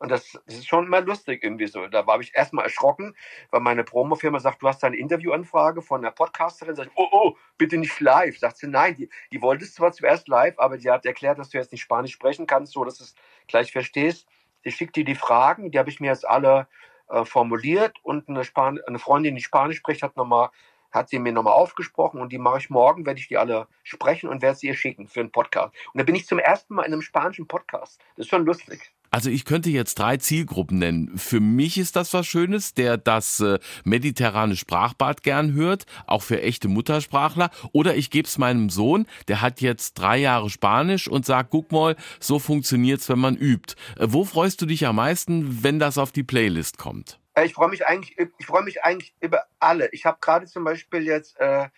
Und 0.00 0.10
das, 0.10 0.34
ist 0.46 0.66
schon 0.66 0.88
mal 0.88 1.04
lustig 1.04 1.44
irgendwie 1.44 1.66
so. 1.66 1.86
Da 1.86 2.06
war 2.06 2.18
ich 2.20 2.34
erstmal 2.34 2.64
erschrocken, 2.64 3.14
weil 3.50 3.60
meine 3.60 3.84
Promofirma 3.84 4.40
sagt, 4.40 4.62
du 4.62 4.68
hast 4.68 4.82
eine 4.82 4.96
Interviewanfrage 4.96 5.82
von 5.82 6.00
einer 6.00 6.10
Podcasterin. 6.10 6.74
Sag 6.74 6.86
ich, 6.86 6.92
oh, 6.94 7.08
oh, 7.12 7.36
bitte 7.58 7.76
nicht 7.76 8.00
live. 8.00 8.38
Sagt 8.38 8.56
sie, 8.56 8.66
nein, 8.66 8.96
die, 8.96 9.10
die 9.30 9.42
wollte 9.42 9.64
es 9.64 9.74
zwar 9.74 9.92
zuerst 9.92 10.26
live, 10.26 10.58
aber 10.58 10.78
die 10.78 10.90
hat 10.90 11.04
erklärt, 11.04 11.38
dass 11.38 11.50
du 11.50 11.58
jetzt 11.58 11.70
nicht 11.70 11.82
Spanisch 11.82 12.12
sprechen 12.12 12.46
kannst, 12.46 12.72
so 12.72 12.82
dass 12.82 12.96
du 12.96 13.04
es 13.04 13.14
gleich 13.46 13.72
verstehst. 13.72 14.26
Sie 14.64 14.72
schickt 14.72 14.96
dir 14.96 15.04
die 15.04 15.14
Fragen, 15.14 15.70
die 15.70 15.78
habe 15.78 15.90
ich 15.90 16.00
mir 16.00 16.08
jetzt 16.08 16.26
alle 16.26 16.66
äh, 17.08 17.26
formuliert 17.26 17.98
und 18.02 18.26
eine, 18.30 18.44
Span 18.44 18.80
eine 18.86 18.98
Freundin, 18.98 19.34
die 19.34 19.42
Spanisch 19.42 19.76
spricht, 19.76 20.02
hat 20.02 20.16
nochmal 20.16 20.48
hat 20.92 21.08
sie 21.08 21.18
mir 21.20 21.32
nochmal 21.32 21.52
aufgesprochen 21.52 22.20
und 22.20 22.32
die 22.32 22.38
mache 22.38 22.58
ich 22.58 22.70
morgen, 22.70 23.06
werde 23.06 23.20
ich 23.20 23.28
die 23.28 23.38
alle 23.38 23.68
sprechen 23.84 24.28
und 24.28 24.42
werde 24.42 24.56
sie 24.58 24.66
ihr 24.66 24.74
schicken 24.74 25.06
für 25.06 25.20
einen 25.20 25.30
Podcast. 25.30 25.72
Und 25.92 25.98
da 25.98 26.04
bin 26.04 26.16
ich 26.16 26.26
zum 26.26 26.40
ersten 26.40 26.74
Mal 26.74 26.82
in 26.82 26.92
einem 26.92 27.02
spanischen 27.02 27.46
Podcast. 27.46 28.00
Das 28.16 28.26
ist 28.26 28.30
schon 28.30 28.44
lustig. 28.44 28.92
Also 29.12 29.28
ich 29.28 29.44
könnte 29.44 29.70
jetzt 29.70 29.98
drei 29.98 30.18
Zielgruppen 30.18 30.78
nennen. 30.78 31.18
Für 31.18 31.40
mich 31.40 31.78
ist 31.78 31.96
das 31.96 32.14
was 32.14 32.26
Schönes, 32.26 32.74
der 32.74 32.96
das 32.96 33.40
äh, 33.40 33.58
mediterrane 33.84 34.54
Sprachbad 34.54 35.24
gern 35.24 35.52
hört, 35.52 35.84
auch 36.06 36.22
für 36.22 36.40
echte 36.40 36.68
Muttersprachler. 36.68 37.50
Oder 37.72 37.96
ich 37.96 38.10
gebe 38.10 38.28
es 38.28 38.38
meinem 38.38 38.70
Sohn, 38.70 39.06
der 39.26 39.40
hat 39.40 39.60
jetzt 39.60 39.94
drei 39.94 40.18
Jahre 40.18 40.48
Spanisch 40.48 41.08
und 41.08 41.26
sagt, 41.26 41.50
guck 41.50 41.72
mal, 41.72 41.96
so 42.20 42.38
funktioniert's, 42.38 43.08
wenn 43.08 43.18
man 43.18 43.36
übt. 43.36 43.74
Äh, 43.98 44.06
wo 44.10 44.24
freust 44.24 44.62
du 44.62 44.66
dich 44.66 44.86
am 44.86 44.96
meisten, 44.96 45.64
wenn 45.64 45.80
das 45.80 45.98
auf 45.98 46.12
die 46.12 46.22
Playlist 46.22 46.78
kommt? 46.78 47.18
Äh, 47.34 47.46
ich 47.46 47.54
freue 47.54 47.68
mich 47.68 47.86
eigentlich, 47.86 48.16
ich 48.38 48.46
freue 48.46 48.62
mich 48.62 48.84
eigentlich 48.84 49.12
über 49.20 49.44
alle. 49.58 49.88
Ich 49.90 50.06
habe 50.06 50.18
gerade 50.20 50.46
zum 50.46 50.62
Beispiel 50.62 51.02
jetzt 51.02 51.38
äh, 51.40 51.68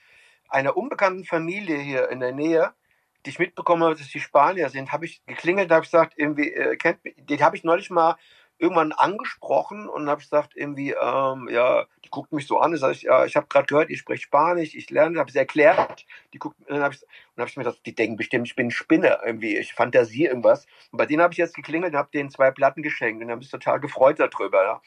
einer 0.51 0.77
unbekannten 0.77 1.25
Familie 1.25 1.79
hier 1.79 2.11
in 2.11 2.21
der 2.21 2.33
Nähe 2.33 2.75
die 3.25 3.31
ich 3.31 3.39
mitbekommen 3.39 3.83
habe, 3.83 3.95
dass 3.95 4.09
die 4.09 4.21
Spanier 4.21 4.69
sind, 4.69 4.93
habe 4.93 5.05
ich 5.05 5.25
geklingelt, 5.27 5.71
habe 5.71 5.83
gesagt, 5.83 6.15
irgendwie, 6.17 6.53
äh, 6.53 6.77
kennt, 6.77 6.99
die 7.05 7.43
habe 7.43 7.57
ich 7.57 7.65
neulich 7.65 7.91
mal 7.91 8.17
irgendwann 8.59 8.93
angesprochen 8.93 9.89
und 9.89 10.09
habe 10.09 10.21
gesagt, 10.21 10.53
irgendwie, 10.55 10.93
ähm, 10.93 11.49
ja, 11.51 11.85
die 12.05 12.11
guckt 12.11 12.33
mich 12.33 12.47
so 12.47 12.59
an, 12.59 12.77
sage 12.77 12.93
ich, 12.93 13.03
ja, 13.03 13.25
ich 13.25 13.35
habe 13.35 13.49
gerade 13.49 13.67
gehört, 13.67 13.91
ihr 13.91 13.97
sprecht 13.97 14.23
Spanisch, 14.23 14.77
ich 14.77 14.89
lerne, 14.89 15.19
habe 15.19 15.29
es 15.29 15.35
erklärt, 15.35 16.07
die 16.33 16.39
guckt, 16.39 16.57
dann 16.69 16.81
habe 16.81 16.95
ich, 16.95 17.01
hab 17.37 17.49
ich 17.49 17.57
mir 17.57 17.65
gedacht, 17.65 17.81
die 17.85 17.95
denken 17.95 18.17
bestimmt, 18.17 18.47
ich 18.47 18.55
bin 18.55 18.69
ein 18.69 18.71
Spinner, 18.71 19.19
irgendwie, 19.25 19.57
ich 19.57 19.75
fantasiere 19.75 20.31
irgendwas. 20.31 20.67
Und 20.93 20.99
bei 20.99 21.07
denen 21.07 21.23
habe 21.23 21.33
ich 21.33 21.39
jetzt 21.39 21.57
geklingelt 21.57 21.93
und 21.93 21.99
habe 21.99 22.11
denen 22.15 22.31
zwei 22.31 22.53
Platten 22.53 22.83
geschenkt 22.83 23.23
und 23.23 23.31
haben 23.33 23.43
sich 23.43 23.51
total 23.51 23.81
gefreut 23.81 24.21
darüber, 24.21 24.63
ja. 24.63 24.83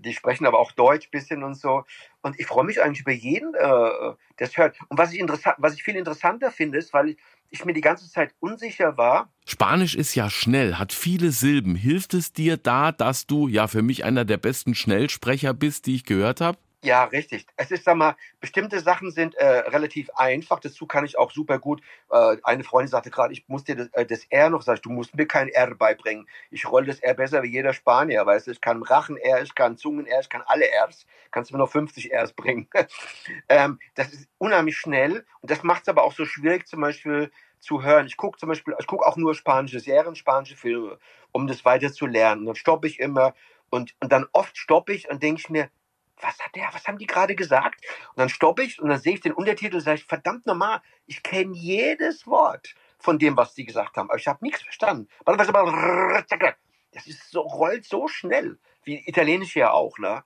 Die 0.00 0.12
sprechen 0.12 0.46
aber 0.46 0.58
auch 0.58 0.72
Deutsch 0.72 1.10
bisschen 1.10 1.42
und 1.42 1.54
so. 1.54 1.84
Und 2.22 2.38
ich 2.38 2.46
freue 2.46 2.64
mich 2.64 2.82
eigentlich 2.82 3.00
über 3.00 3.12
jeden, 3.12 3.54
äh, 3.54 3.58
der 3.58 4.16
es 4.38 4.56
hört. 4.56 4.76
Und 4.88 4.98
was 4.98 5.12
ich 5.12 5.20
interessant, 5.20 5.56
was 5.58 5.74
ich 5.74 5.82
viel 5.82 5.96
interessanter 5.96 6.50
finde, 6.50 6.78
ist, 6.78 6.92
weil 6.92 7.10
ich, 7.10 7.16
ich 7.50 7.64
mir 7.64 7.72
die 7.72 7.80
ganze 7.80 8.10
Zeit 8.10 8.34
unsicher 8.40 8.96
war. 8.96 9.32
Spanisch 9.46 9.94
ist 9.94 10.14
ja 10.14 10.28
schnell, 10.28 10.76
hat 10.76 10.92
viele 10.92 11.30
Silben. 11.30 11.74
Hilft 11.74 12.14
es 12.14 12.32
dir 12.32 12.56
da, 12.56 12.92
dass 12.92 13.26
du 13.26 13.48
ja 13.48 13.66
für 13.66 13.82
mich 13.82 14.04
einer 14.04 14.24
der 14.24 14.36
besten 14.36 14.74
Schnellsprecher 14.74 15.54
bist, 15.54 15.86
die 15.86 15.94
ich 15.94 16.04
gehört 16.04 16.40
habe? 16.40 16.58
Ja, 16.84 17.04
richtig. 17.04 17.44
Es 17.56 17.72
ist, 17.72 17.82
sag 17.84 17.96
mal, 17.96 18.14
bestimmte 18.38 18.78
Sachen 18.78 19.10
sind 19.10 19.34
äh, 19.34 19.44
relativ 19.44 20.10
einfach. 20.14 20.60
Dazu 20.60 20.86
kann 20.86 21.04
ich 21.04 21.18
auch 21.18 21.32
super 21.32 21.58
gut. 21.58 21.82
Äh, 22.08 22.36
eine 22.44 22.62
Freundin 22.62 22.88
sagte 22.88 23.10
gerade, 23.10 23.32
ich 23.32 23.48
muss 23.48 23.64
dir 23.64 23.74
das, 23.74 23.88
äh, 23.94 24.06
das 24.06 24.24
R 24.30 24.48
noch 24.48 24.62
sagen. 24.62 24.80
Du 24.84 24.90
musst 24.90 25.16
mir 25.16 25.26
kein 25.26 25.48
R 25.48 25.74
beibringen. 25.74 26.28
Ich 26.52 26.70
rolle 26.70 26.86
das 26.86 27.00
R 27.00 27.14
besser 27.14 27.42
wie 27.42 27.48
jeder 27.50 27.72
Spanier, 27.72 28.24
weißt 28.24 28.46
du. 28.46 28.52
Ich 28.52 28.60
kann 28.60 28.80
Rachen-R, 28.80 29.42
ich 29.42 29.56
kann 29.56 29.76
Zungen-R, 29.76 30.20
ich 30.20 30.28
kann 30.28 30.42
alle 30.46 30.66
Rs. 30.66 31.04
Kannst 31.32 31.50
du 31.50 31.56
mir 31.56 31.58
noch 31.58 31.70
50 31.70 32.12
Rs 32.14 32.32
bringen. 32.34 32.68
ähm, 33.48 33.80
das 33.96 34.12
ist 34.12 34.28
unheimlich 34.38 34.76
schnell 34.76 35.26
und 35.40 35.50
das 35.50 35.64
macht 35.64 35.82
es 35.82 35.88
aber 35.88 36.04
auch 36.04 36.12
so 36.12 36.24
schwierig, 36.26 36.68
zum 36.68 36.80
Beispiel 36.80 37.32
zu 37.58 37.82
hören. 37.82 38.06
Ich 38.06 38.16
gucke 38.16 38.38
zum 38.38 38.50
Beispiel, 38.50 38.74
ich 38.78 38.86
gucke 38.86 39.04
auch 39.04 39.16
nur 39.16 39.34
spanische 39.34 39.80
Serien, 39.80 40.14
spanische 40.14 40.56
Filme, 40.56 40.98
um 41.32 41.48
das 41.48 41.64
weiter 41.64 41.92
zu 41.92 42.06
lernen. 42.06 42.46
Dann 42.46 42.54
stoppe 42.54 42.86
ich 42.86 43.00
immer 43.00 43.34
und, 43.70 43.94
und 44.00 44.12
dann 44.12 44.26
oft 44.32 44.56
stoppe 44.56 44.92
ich 44.92 45.10
und 45.10 45.22
denke 45.24 45.40
ich 45.40 45.50
mir, 45.50 45.68
was 46.20 46.38
hat 46.38 46.54
der, 46.54 46.68
was 46.72 46.86
haben 46.86 46.98
die 46.98 47.06
gerade 47.06 47.34
gesagt? 47.34 47.84
Und 48.10 48.18
dann 48.18 48.28
stoppe 48.28 48.62
ich 48.62 48.80
und 48.80 48.88
dann 48.88 49.00
sehe 49.00 49.14
ich 49.14 49.20
den 49.20 49.32
Untertitel 49.32 49.76
und 49.76 49.80
sage 49.82 49.98
ich, 49.98 50.04
verdammt 50.04 50.46
nochmal, 50.46 50.80
ich 51.06 51.22
kenne 51.22 51.54
jedes 51.54 52.26
Wort 52.26 52.74
von 52.98 53.18
dem, 53.18 53.36
was 53.36 53.54
die 53.54 53.64
gesagt 53.64 53.96
haben, 53.96 54.10
aber 54.10 54.18
ich 54.18 54.26
habe 54.26 54.44
nichts 54.44 54.62
verstanden. 54.62 55.08
Das 56.92 57.06
ist 57.06 57.30
so, 57.30 57.40
rollt 57.42 57.84
so 57.84 58.08
schnell, 58.08 58.58
wie 58.82 59.06
Italienisch 59.06 59.54
ja 59.56 59.70
auch, 59.70 59.98
ne? 59.98 60.24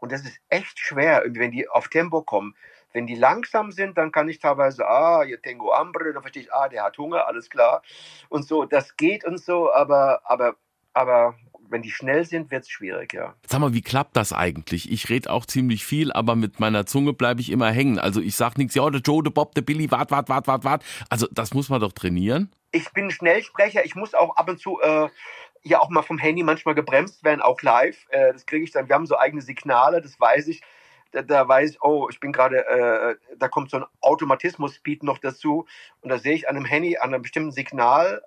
Und 0.00 0.12
das 0.12 0.22
ist 0.22 0.38
echt 0.48 0.78
schwer, 0.78 1.24
wenn 1.26 1.50
die 1.50 1.68
auf 1.68 1.88
Tempo 1.88 2.22
kommen. 2.22 2.54
Wenn 2.92 3.06
die 3.06 3.14
langsam 3.14 3.72
sind, 3.72 3.98
dann 3.98 4.12
kann 4.12 4.28
ich 4.28 4.38
teilweise, 4.38 4.86
ah, 4.86 5.24
yo 5.24 5.36
tengo 5.38 5.74
hambre, 5.74 6.12
dann 6.12 6.22
verstehe 6.22 6.42
ich, 6.42 6.52
ah, 6.52 6.68
der 6.68 6.84
hat 6.84 6.98
Hunger, 6.98 7.26
alles 7.26 7.50
klar. 7.50 7.82
Und 8.28 8.46
so, 8.46 8.66
das 8.66 8.96
geht 8.96 9.24
und 9.24 9.38
so, 9.38 9.72
aber, 9.72 10.20
aber, 10.24 10.56
aber 10.92 11.34
wenn 11.74 11.82
die 11.82 11.90
schnell 11.90 12.24
sind, 12.24 12.52
wird 12.52 12.62
es 12.62 12.70
schwierig, 12.70 13.12
ja. 13.12 13.34
Sag 13.48 13.60
mal, 13.60 13.74
wie 13.74 13.82
klappt 13.82 14.16
das 14.16 14.32
eigentlich? 14.32 14.90
Ich 14.92 15.10
rede 15.10 15.28
auch 15.28 15.44
ziemlich 15.44 15.84
viel, 15.84 16.12
aber 16.12 16.36
mit 16.36 16.60
meiner 16.60 16.86
Zunge 16.86 17.12
bleibe 17.12 17.40
ich 17.40 17.50
immer 17.50 17.68
hängen. 17.68 17.98
Also 17.98 18.20
ich 18.20 18.36
sage 18.36 18.54
nichts, 18.58 18.76
ja, 18.76 18.88
der 18.88 19.00
Joe, 19.00 19.24
der 19.24 19.32
Bob, 19.32 19.56
der 19.56 19.62
Billy, 19.62 19.90
wart, 19.90 20.12
wart, 20.12 20.28
wart, 20.28 20.46
wart, 20.46 20.62
wart. 20.62 20.84
Also 21.10 21.26
das 21.32 21.52
muss 21.52 21.68
man 21.68 21.80
doch 21.80 21.92
trainieren. 21.92 22.52
Ich 22.70 22.92
bin 22.92 23.10
Schnellsprecher, 23.10 23.84
ich 23.84 23.96
muss 23.96 24.14
auch 24.14 24.36
ab 24.36 24.48
und 24.48 24.60
zu 24.60 24.80
äh, 24.82 25.08
ja 25.64 25.80
auch 25.80 25.90
mal 25.90 26.02
vom 26.02 26.18
Handy 26.18 26.44
manchmal 26.44 26.76
gebremst 26.76 27.24
werden, 27.24 27.42
auch 27.42 27.60
live. 27.60 28.06
Äh, 28.10 28.32
das 28.32 28.46
kriege 28.46 28.62
ich 28.62 28.70
dann, 28.70 28.88
wir 28.88 28.94
haben 28.94 29.06
so 29.06 29.18
eigene 29.18 29.42
Signale, 29.42 30.00
das 30.00 30.18
weiß 30.20 30.46
ich. 30.46 30.62
Da, 31.10 31.22
da 31.22 31.48
weiß 31.48 31.72
ich, 31.72 31.82
oh, 31.82 32.08
ich 32.08 32.20
bin 32.20 32.30
gerade, 32.30 32.66
äh, 32.68 33.16
da 33.36 33.48
kommt 33.48 33.70
so 33.70 33.78
ein 33.78 33.84
Automatismus-Speed 34.00 35.02
noch 35.02 35.18
dazu. 35.18 35.66
Und 36.02 36.10
da 36.10 36.18
sehe 36.18 36.34
ich 36.34 36.48
an 36.48 36.56
einem 36.56 36.66
Handy, 36.66 36.98
an 36.98 37.12
einem 37.12 37.22
bestimmten 37.22 37.50
Signal, 37.50 38.22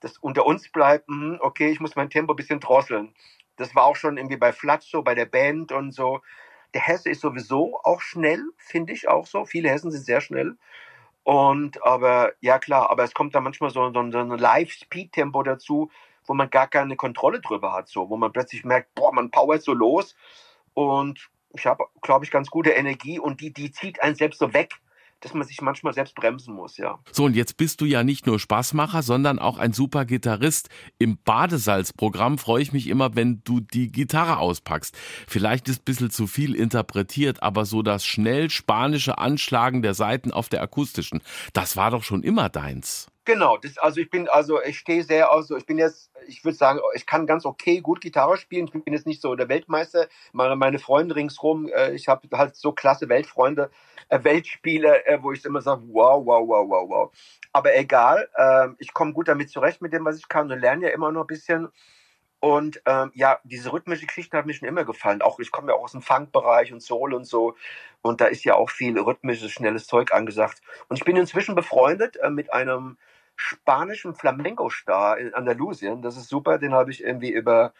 das 0.00 0.18
unter 0.18 0.46
uns 0.46 0.70
bleibt, 0.70 1.08
mh, 1.08 1.38
okay, 1.40 1.70
ich 1.70 1.80
muss 1.80 1.96
mein 1.96 2.10
Tempo 2.10 2.32
ein 2.32 2.36
bisschen 2.36 2.60
drosseln. 2.60 3.14
Das 3.56 3.74
war 3.74 3.84
auch 3.84 3.96
schon 3.96 4.16
irgendwie 4.16 4.36
bei 4.36 4.52
Flatsch 4.52 4.90
so, 4.90 5.02
bei 5.02 5.14
der 5.14 5.26
Band 5.26 5.72
und 5.72 5.92
so. 5.92 6.20
Der 6.74 6.82
Hesse 6.82 7.10
ist 7.10 7.20
sowieso 7.20 7.80
auch 7.82 8.00
schnell, 8.00 8.42
finde 8.56 8.92
ich 8.92 9.08
auch 9.08 9.26
so. 9.26 9.44
Viele 9.44 9.70
Hessen 9.70 9.90
sind 9.90 10.04
sehr 10.04 10.20
schnell. 10.20 10.56
Und 11.24 11.82
aber, 11.84 12.32
ja 12.40 12.58
klar, 12.58 12.90
aber 12.90 13.04
es 13.04 13.14
kommt 13.14 13.34
da 13.34 13.40
manchmal 13.40 13.70
so, 13.70 13.92
so, 13.92 14.10
so 14.10 14.18
ein 14.18 14.30
Live-Speed-Tempo 14.30 15.42
dazu, 15.42 15.90
wo 16.24 16.34
man 16.34 16.50
gar 16.50 16.68
keine 16.68 16.96
Kontrolle 16.96 17.40
drüber 17.40 17.72
hat, 17.72 17.88
so, 17.88 18.08
wo 18.08 18.16
man 18.16 18.32
plötzlich 18.32 18.64
merkt, 18.64 18.94
boah, 18.94 19.12
man 19.12 19.30
powert 19.30 19.62
so 19.62 19.72
los 19.72 20.14
und 20.74 21.30
ich 21.56 21.66
habe, 21.66 21.84
glaube 22.02 22.24
ich, 22.24 22.30
ganz 22.30 22.50
gute 22.50 22.70
Energie 22.70 23.18
und 23.18 23.40
die, 23.40 23.52
die 23.52 23.72
zieht 23.72 24.02
einen 24.02 24.14
selbst 24.14 24.38
so 24.38 24.52
weg 24.54 24.76
dass 25.20 25.34
man 25.34 25.46
sich 25.46 25.60
manchmal 25.60 25.94
selbst 25.94 26.14
bremsen 26.14 26.54
muss, 26.54 26.76
ja. 26.76 26.98
So, 27.12 27.24
und 27.24 27.34
jetzt 27.34 27.56
bist 27.56 27.80
du 27.80 27.84
ja 27.84 28.04
nicht 28.04 28.26
nur 28.26 28.38
Spaßmacher, 28.38 29.02
sondern 29.02 29.38
auch 29.38 29.58
ein 29.58 29.72
super 29.72 30.04
Gitarrist. 30.04 30.68
Im 30.98 31.18
Badesalzprogramm 31.18 32.38
freue 32.38 32.62
ich 32.62 32.72
mich 32.72 32.86
immer, 32.88 33.16
wenn 33.16 33.42
du 33.44 33.60
die 33.60 33.90
Gitarre 33.90 34.38
auspackst. 34.38 34.96
Vielleicht 35.26 35.68
ist 35.68 35.82
ein 35.82 35.84
bisschen 35.84 36.10
zu 36.10 36.26
viel 36.26 36.54
interpretiert, 36.54 37.42
aber 37.42 37.64
so 37.64 37.82
das 37.82 38.04
schnell 38.04 38.50
spanische 38.50 39.18
Anschlagen 39.18 39.82
der 39.82 39.94
Saiten 39.94 40.32
auf 40.32 40.48
der 40.48 40.62
akustischen, 40.62 41.22
das 41.52 41.76
war 41.76 41.90
doch 41.90 42.04
schon 42.04 42.22
immer 42.22 42.48
deins. 42.48 43.08
Genau, 43.28 43.58
das, 43.58 43.76
also 43.76 44.00
ich 44.00 44.08
bin, 44.08 44.26
also 44.26 44.62
ich 44.62 44.78
stehe 44.78 45.02
sehr, 45.02 45.30
also 45.30 45.54
ich 45.58 45.66
bin 45.66 45.76
jetzt, 45.76 46.10
ich 46.26 46.42
würde 46.46 46.56
sagen, 46.56 46.80
ich 46.94 47.04
kann 47.04 47.26
ganz 47.26 47.44
okay 47.44 47.82
gut 47.82 48.00
Gitarre 48.00 48.38
spielen. 48.38 48.70
Ich 48.72 48.72
bin 48.72 48.94
jetzt 48.94 49.06
nicht 49.06 49.20
so 49.20 49.34
der 49.34 49.50
Weltmeister. 49.50 50.08
Meine, 50.32 50.56
meine 50.56 50.78
Freunde 50.78 51.14
ringsrum, 51.14 51.68
äh, 51.68 51.92
ich 51.92 52.08
habe 52.08 52.26
halt 52.32 52.56
so 52.56 52.72
klasse 52.72 53.10
Weltfreunde, 53.10 53.70
äh, 54.08 54.22
Weltspieler, 54.22 55.06
äh, 55.06 55.22
wo 55.22 55.32
ich 55.32 55.44
immer 55.44 55.60
sage, 55.60 55.82
wow, 55.88 56.24
wow, 56.24 56.46
wow, 56.46 56.68
wow, 56.68 56.88
wow. 56.88 57.12
Aber 57.52 57.74
egal, 57.76 58.28
äh, 58.34 58.68
ich 58.78 58.92
komme 58.92 59.12
gut 59.12 59.28
damit 59.28 59.50
zurecht 59.50 59.82
mit 59.82 59.92
dem, 59.92 60.04
was 60.04 60.18
ich 60.18 60.28
kann 60.28 60.50
und 60.50 60.58
lerne 60.58 60.86
ja 60.86 60.92
immer 60.92 61.12
noch 61.12 61.22
ein 61.22 61.26
bisschen. 61.26 61.68
Und 62.40 62.80
ähm, 62.86 63.10
ja, 63.14 63.40
diese 63.42 63.72
rhythmische 63.72 64.06
Geschichte 64.06 64.36
hat 64.36 64.46
mir 64.46 64.54
schon 64.54 64.68
immer 64.68 64.84
gefallen. 64.84 65.22
Auch 65.22 65.40
ich 65.40 65.50
komme 65.50 65.72
ja 65.72 65.78
auch 65.78 65.84
aus 65.84 65.92
dem 65.92 66.02
Funkbereich 66.02 66.72
und 66.72 66.80
Soul 66.80 67.12
und 67.14 67.24
so. 67.24 67.56
Und 68.00 68.20
da 68.20 68.26
ist 68.26 68.44
ja 68.44 68.54
auch 68.54 68.70
viel 68.70 68.98
rhythmisches, 68.98 69.50
schnelles 69.50 69.86
Zeug 69.86 70.12
angesagt. 70.12 70.60
Und 70.88 70.96
ich 70.96 71.04
bin 71.04 71.16
inzwischen 71.16 71.56
befreundet 71.56 72.16
äh, 72.16 72.30
mit 72.30 72.52
einem 72.52 72.96
spanischen 73.34 74.14
Flamenco-Star 74.14 75.18
in 75.18 75.34
Andalusien. 75.34 76.02
Das 76.02 76.16
ist 76.16 76.28
super. 76.28 76.58
Den 76.58 76.74
habe 76.74 76.90
ich 76.92 77.02
irgendwie 77.02 77.30
über 77.30 77.72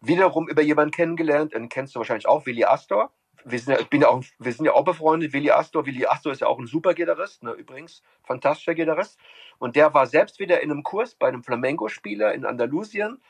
wiederum 0.00 0.48
über 0.48 0.62
jemanden 0.62 0.92
kennengelernt. 0.92 1.54
Den 1.54 1.68
kennst 1.68 1.94
du 1.94 2.00
wahrscheinlich 2.00 2.26
auch, 2.26 2.46
Willi 2.46 2.64
Astor. 2.64 3.12
Wir 3.44 3.58
sind 3.58 3.74
ja, 3.74 3.80
ich 3.80 3.88
bin 3.88 4.02
ja 4.02 4.08
auch, 4.08 4.22
wir 4.38 4.52
sind 4.52 4.64
ja 4.64 4.72
auch 4.72 4.84
befreundet. 4.84 5.32
Willi 5.32 5.50
Astor. 5.50 5.86
Willi 5.86 6.06
Astor 6.06 6.32
ist 6.32 6.40
ja 6.40 6.46
auch 6.46 6.58
ein 6.58 6.66
super 6.66 6.94
Gitarrist, 6.94 7.42
ne, 7.42 7.52
übrigens. 7.52 8.02
Fantastischer 8.24 8.74
Gitarrist. 8.74 9.18
Und 9.58 9.76
der 9.76 9.92
war 9.94 10.06
selbst 10.06 10.38
wieder 10.38 10.60
in 10.60 10.70
einem 10.70 10.82
Kurs 10.82 11.14
bei 11.14 11.28
einem 11.28 11.42
Flamenco-Spieler 11.42 12.34
in 12.34 12.44
Andalusien. 12.44 13.20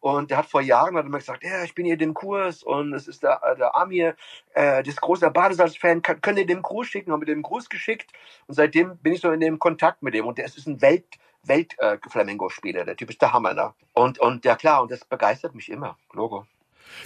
Und 0.00 0.30
der 0.30 0.36
hat 0.36 0.46
vor 0.46 0.60
Jahren 0.60 0.98
hat 0.98 1.06
immer 1.06 1.16
gesagt, 1.16 1.44
ja, 1.44 1.64
ich 1.64 1.74
bin 1.74 1.86
hier 1.86 1.96
den 1.96 2.12
Kurs 2.12 2.62
und 2.62 2.92
es 2.92 3.08
ist 3.08 3.22
der, 3.22 3.40
der 3.58 3.74
Amir, 3.74 4.14
äh, 4.52 4.82
das 4.82 4.96
große 4.96 5.30
Badesalz-Fan, 5.30 6.02
könnt 6.02 6.38
ihr 6.38 6.44
dem 6.44 6.60
Gruß 6.60 6.86
schicken? 6.86 7.10
Haben 7.10 7.22
wir 7.22 7.26
dem 7.26 7.40
Gruß 7.40 7.70
geschickt 7.70 8.12
und 8.46 8.54
seitdem 8.54 8.98
bin 8.98 9.14
ich 9.14 9.22
so 9.22 9.30
in 9.30 9.40
dem 9.40 9.58
Kontakt 9.58 10.02
mit 10.02 10.12
dem 10.12 10.26
und 10.26 10.36
der 10.36 10.44
ist 10.44 10.66
ein 10.66 10.82
Welt, 10.82 11.06
Welt-Flamengo-Spieler. 11.44 12.82
Äh, 12.82 12.84
der 12.84 12.96
Typ 12.96 13.08
ist 13.08 13.22
der 13.22 13.32
Hammer. 13.32 13.54
Ne? 13.54 13.72
Und, 13.94 14.18
und 14.18 14.44
ja 14.44 14.56
klar, 14.56 14.82
und 14.82 14.90
das 14.90 15.06
begeistert 15.06 15.54
mich 15.54 15.70
immer. 15.70 15.96
Logo. 16.12 16.46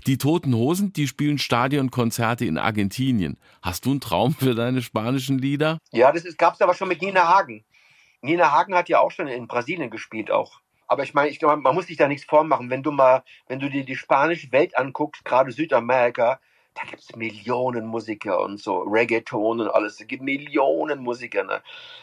Die 0.06 0.18
Toten 0.18 0.54
Hosen, 0.54 0.92
die 0.92 1.06
spielen 1.06 1.38
Stadionkonzerte 1.38 2.44
in 2.44 2.58
Argentinien. 2.58 3.38
Hast 3.62 3.86
du 3.86 3.90
einen 3.90 4.00
Traum 4.00 4.34
für 4.34 4.54
deine 4.54 4.82
spanischen 4.82 5.38
Lieder? 5.38 5.78
Ja, 5.90 6.12
das 6.12 6.24
gab 6.36 6.54
es 6.54 6.60
aber 6.60 6.74
schon 6.74 6.88
mit 6.88 7.02
Nina 7.02 7.28
Hagen. 7.28 7.64
Nina 8.20 8.50
Hagen 8.52 8.74
hat 8.74 8.88
ja 8.88 9.00
auch 9.00 9.10
schon 9.10 9.28
in 9.28 9.46
Brasilien 9.46 9.90
gespielt 9.90 10.30
auch. 10.30 10.60
Aber 10.86 11.02
ich 11.02 11.14
meine, 11.14 11.28
ich 11.28 11.40
man 11.42 11.62
muss 11.74 11.86
sich 11.86 11.98
da 11.98 12.08
nichts 12.08 12.24
vormachen. 12.24 12.70
Wenn 12.70 12.82
du 12.82 12.90
mal, 12.90 13.22
wenn 13.46 13.60
du 13.60 13.68
dir 13.68 13.84
die 13.84 13.96
spanische 13.96 14.50
Welt 14.52 14.76
anguckst, 14.76 15.24
gerade 15.24 15.52
Südamerika, 15.52 16.40
da 16.74 16.82
gibt 16.88 17.02
es 17.02 17.16
Millionen 17.16 17.86
Musiker 17.86 18.40
und 18.40 18.58
so, 18.58 18.80
Reggaeton 18.82 19.60
und 19.60 19.68
alles. 19.68 20.00
Es 20.00 20.06
gibt 20.06 20.22
Millionen 20.22 21.00
Musiker. 21.00 21.44
Ne? 21.44 21.62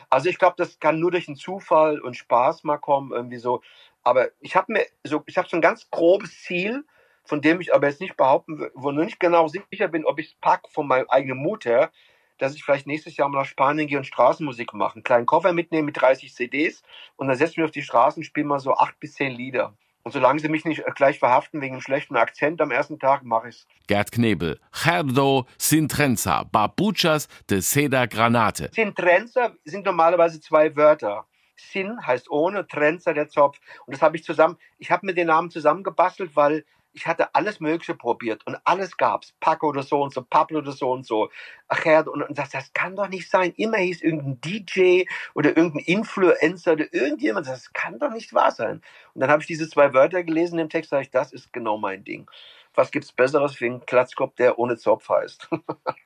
Also 0.10 0.30
ich 0.30 0.38
glaube, 0.38 0.56
das 0.58 0.80
kann 0.80 1.00
nur 1.00 1.12
durch 1.12 1.28
einen 1.28 1.38
Zufall 1.38 2.00
und 2.00 2.16
Spaß 2.16 2.64
mal 2.64 2.78
kommen, 2.78 3.12
irgendwie 3.12 3.38
so. 3.38 3.62
Aber 4.04 4.30
ich 4.40 4.56
habe 4.56 4.74
mir 4.74 4.86
so, 5.04 5.24
ich 5.26 5.38
habe 5.38 5.48
so 5.50 5.58
ein 5.58 5.62
ganz 5.62 5.90
grobes 5.90 6.44
Ziel, 6.44 6.86
von 7.26 7.42
dem 7.42 7.60
ich 7.62 7.74
aber 7.74 7.88
jetzt 7.88 8.02
nicht 8.02 8.18
behaupten, 8.18 8.70
wo 8.74 8.92
nur 8.92 9.06
nicht 9.06 9.20
genau 9.20 9.48
sicher 9.48 9.88
bin, 9.88 10.06
ob 10.06 10.20
ich 10.20 10.28
es 10.28 10.36
packe 10.36 10.70
von 10.72 10.88
meinem 10.88 11.10
eigenen 11.10 11.38
Mut 11.38 11.66
her, 11.66 11.92
dass 12.38 12.56
ich 12.56 12.64
vielleicht 12.64 12.88
nächstes 12.88 13.18
Jahr 13.18 13.30
mal 13.30 13.40
nach 13.40 13.46
Spanien 13.46 13.88
gehe 13.88 13.98
und 13.98 14.06
Straßenmusik 14.06 14.74
mache. 14.74 14.96
Einen 14.96 15.04
kleinen 15.04 15.26
Koffer 15.26 15.54
mitnehmen 15.54 15.86
mit 15.86 16.00
30 16.00 16.34
CDs 16.34 16.84
und 17.16 17.28
dann 17.28 17.38
setze 17.38 17.52
ich 17.52 17.58
mich 17.58 17.66
auf 17.66 17.72
die 17.72 17.82
Straßen 17.82 18.22
und 18.22 18.26
spiele 18.26 18.48
mal 18.48 18.60
so 18.60 18.76
acht 18.76 19.00
bis 19.00 19.14
zehn 19.16 19.34
Lieder. 19.34 19.74
Und 20.04 20.12
solange 20.12 20.40
sie 20.40 20.50
mich 20.50 20.66
nicht 20.66 20.84
gleich 20.94 21.18
verhaften 21.18 21.62
wegen 21.62 21.74
einem 21.74 21.82
schlechten 21.82 22.16
Akzent 22.16 22.62
am 22.62 22.70
ersten 22.70 23.00
Tag, 23.00 23.24
mache 23.24 23.50
ich's. 23.50 23.66
Gerd 23.88 24.12
Knebel, 24.12 24.60
Gerdo 24.84 25.48
Sintrenza, 25.58 26.44
Babuchas 26.44 27.28
de 27.50 27.60
Seda 27.60 28.06
Granate. 28.06 28.70
Sintrenza 28.72 29.54
sind 29.64 29.84
normalerweise 29.84 30.40
zwei 30.40 30.76
Wörter. 30.76 31.26
Sin 31.56 32.06
heißt 32.06 32.30
ohne, 32.30 32.68
Trenza 32.68 33.14
der 33.14 33.30
Zopf. 33.30 33.60
Und 33.88 33.96
das 33.96 34.04
habe 34.04 34.16
ich 34.18 34.24
zusammen, 34.24 34.58
ich 34.78 34.92
habe 34.92 35.08
mir 35.08 35.16
den 35.16 35.26
Namen 35.28 35.50
zusammengebastelt, 35.50 36.36
weil 36.36 36.66
ich 36.96 37.06
hatte 37.06 37.36
alles 37.36 37.60
Mögliche 37.60 37.94
probiert 37.94 38.46
und 38.48 38.58
alles 38.64 38.96
gab's. 38.98 39.34
Paco 39.42 39.68
oder 39.68 39.84
so 39.84 40.02
und 40.02 40.14
so, 40.14 40.22
Pablo 40.24 40.60
oder 40.60 40.72
so 40.72 40.92
und 40.92 41.06
so. 41.06 41.30
Ach 41.68 41.84
ja, 41.86 42.00
und, 42.00 42.24
und 42.24 42.38
das, 42.38 42.50
das 42.50 42.72
kann 42.74 42.96
doch 42.96 43.10
nicht 43.10 43.30
sein. 43.30 43.54
Immer 43.58 43.78
hieß 43.78 44.02
irgendein 44.02 44.40
DJ 44.42 45.04
oder 45.34 45.56
irgendein 45.56 45.84
Influencer 45.84 46.74
oder 46.74 46.94
irgendjemand. 46.94 47.48
Das 47.48 47.74
kann 47.74 48.00
doch 48.00 48.12
nicht 48.12 48.34
wahr 48.34 48.52
sein. 48.52 48.82
Und 49.14 49.22
dann 49.22 49.30
habe 49.30 49.42
ich 49.42 49.48
diese 49.48 49.70
zwei 49.70 49.94
Wörter 49.94 50.24
gelesen 50.24 50.58
im 50.58 50.70
Text, 50.70 50.90
sage 50.90 51.04
ich, 51.04 51.12
das 51.12 51.34
ist 51.34 51.52
genau 51.52 51.78
mein 51.78 52.04
Ding. 52.04 52.30
Was 52.74 52.92
gibt's 52.92 53.12
Besseres 53.12 53.56
für 53.56 53.66
einen 53.66 53.86
Klatzkopf, 53.86 54.36
der 54.36 54.58
ohne 54.58 54.78
Zopf 54.78 55.10
heißt? 55.10 55.50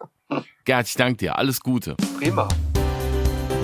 Gerd, 0.65 0.87
ich 0.87 0.95
danke 0.95 1.17
dir. 1.17 1.37
Alles 1.37 1.59
Gute. 1.61 1.95
Prima. 2.17 2.47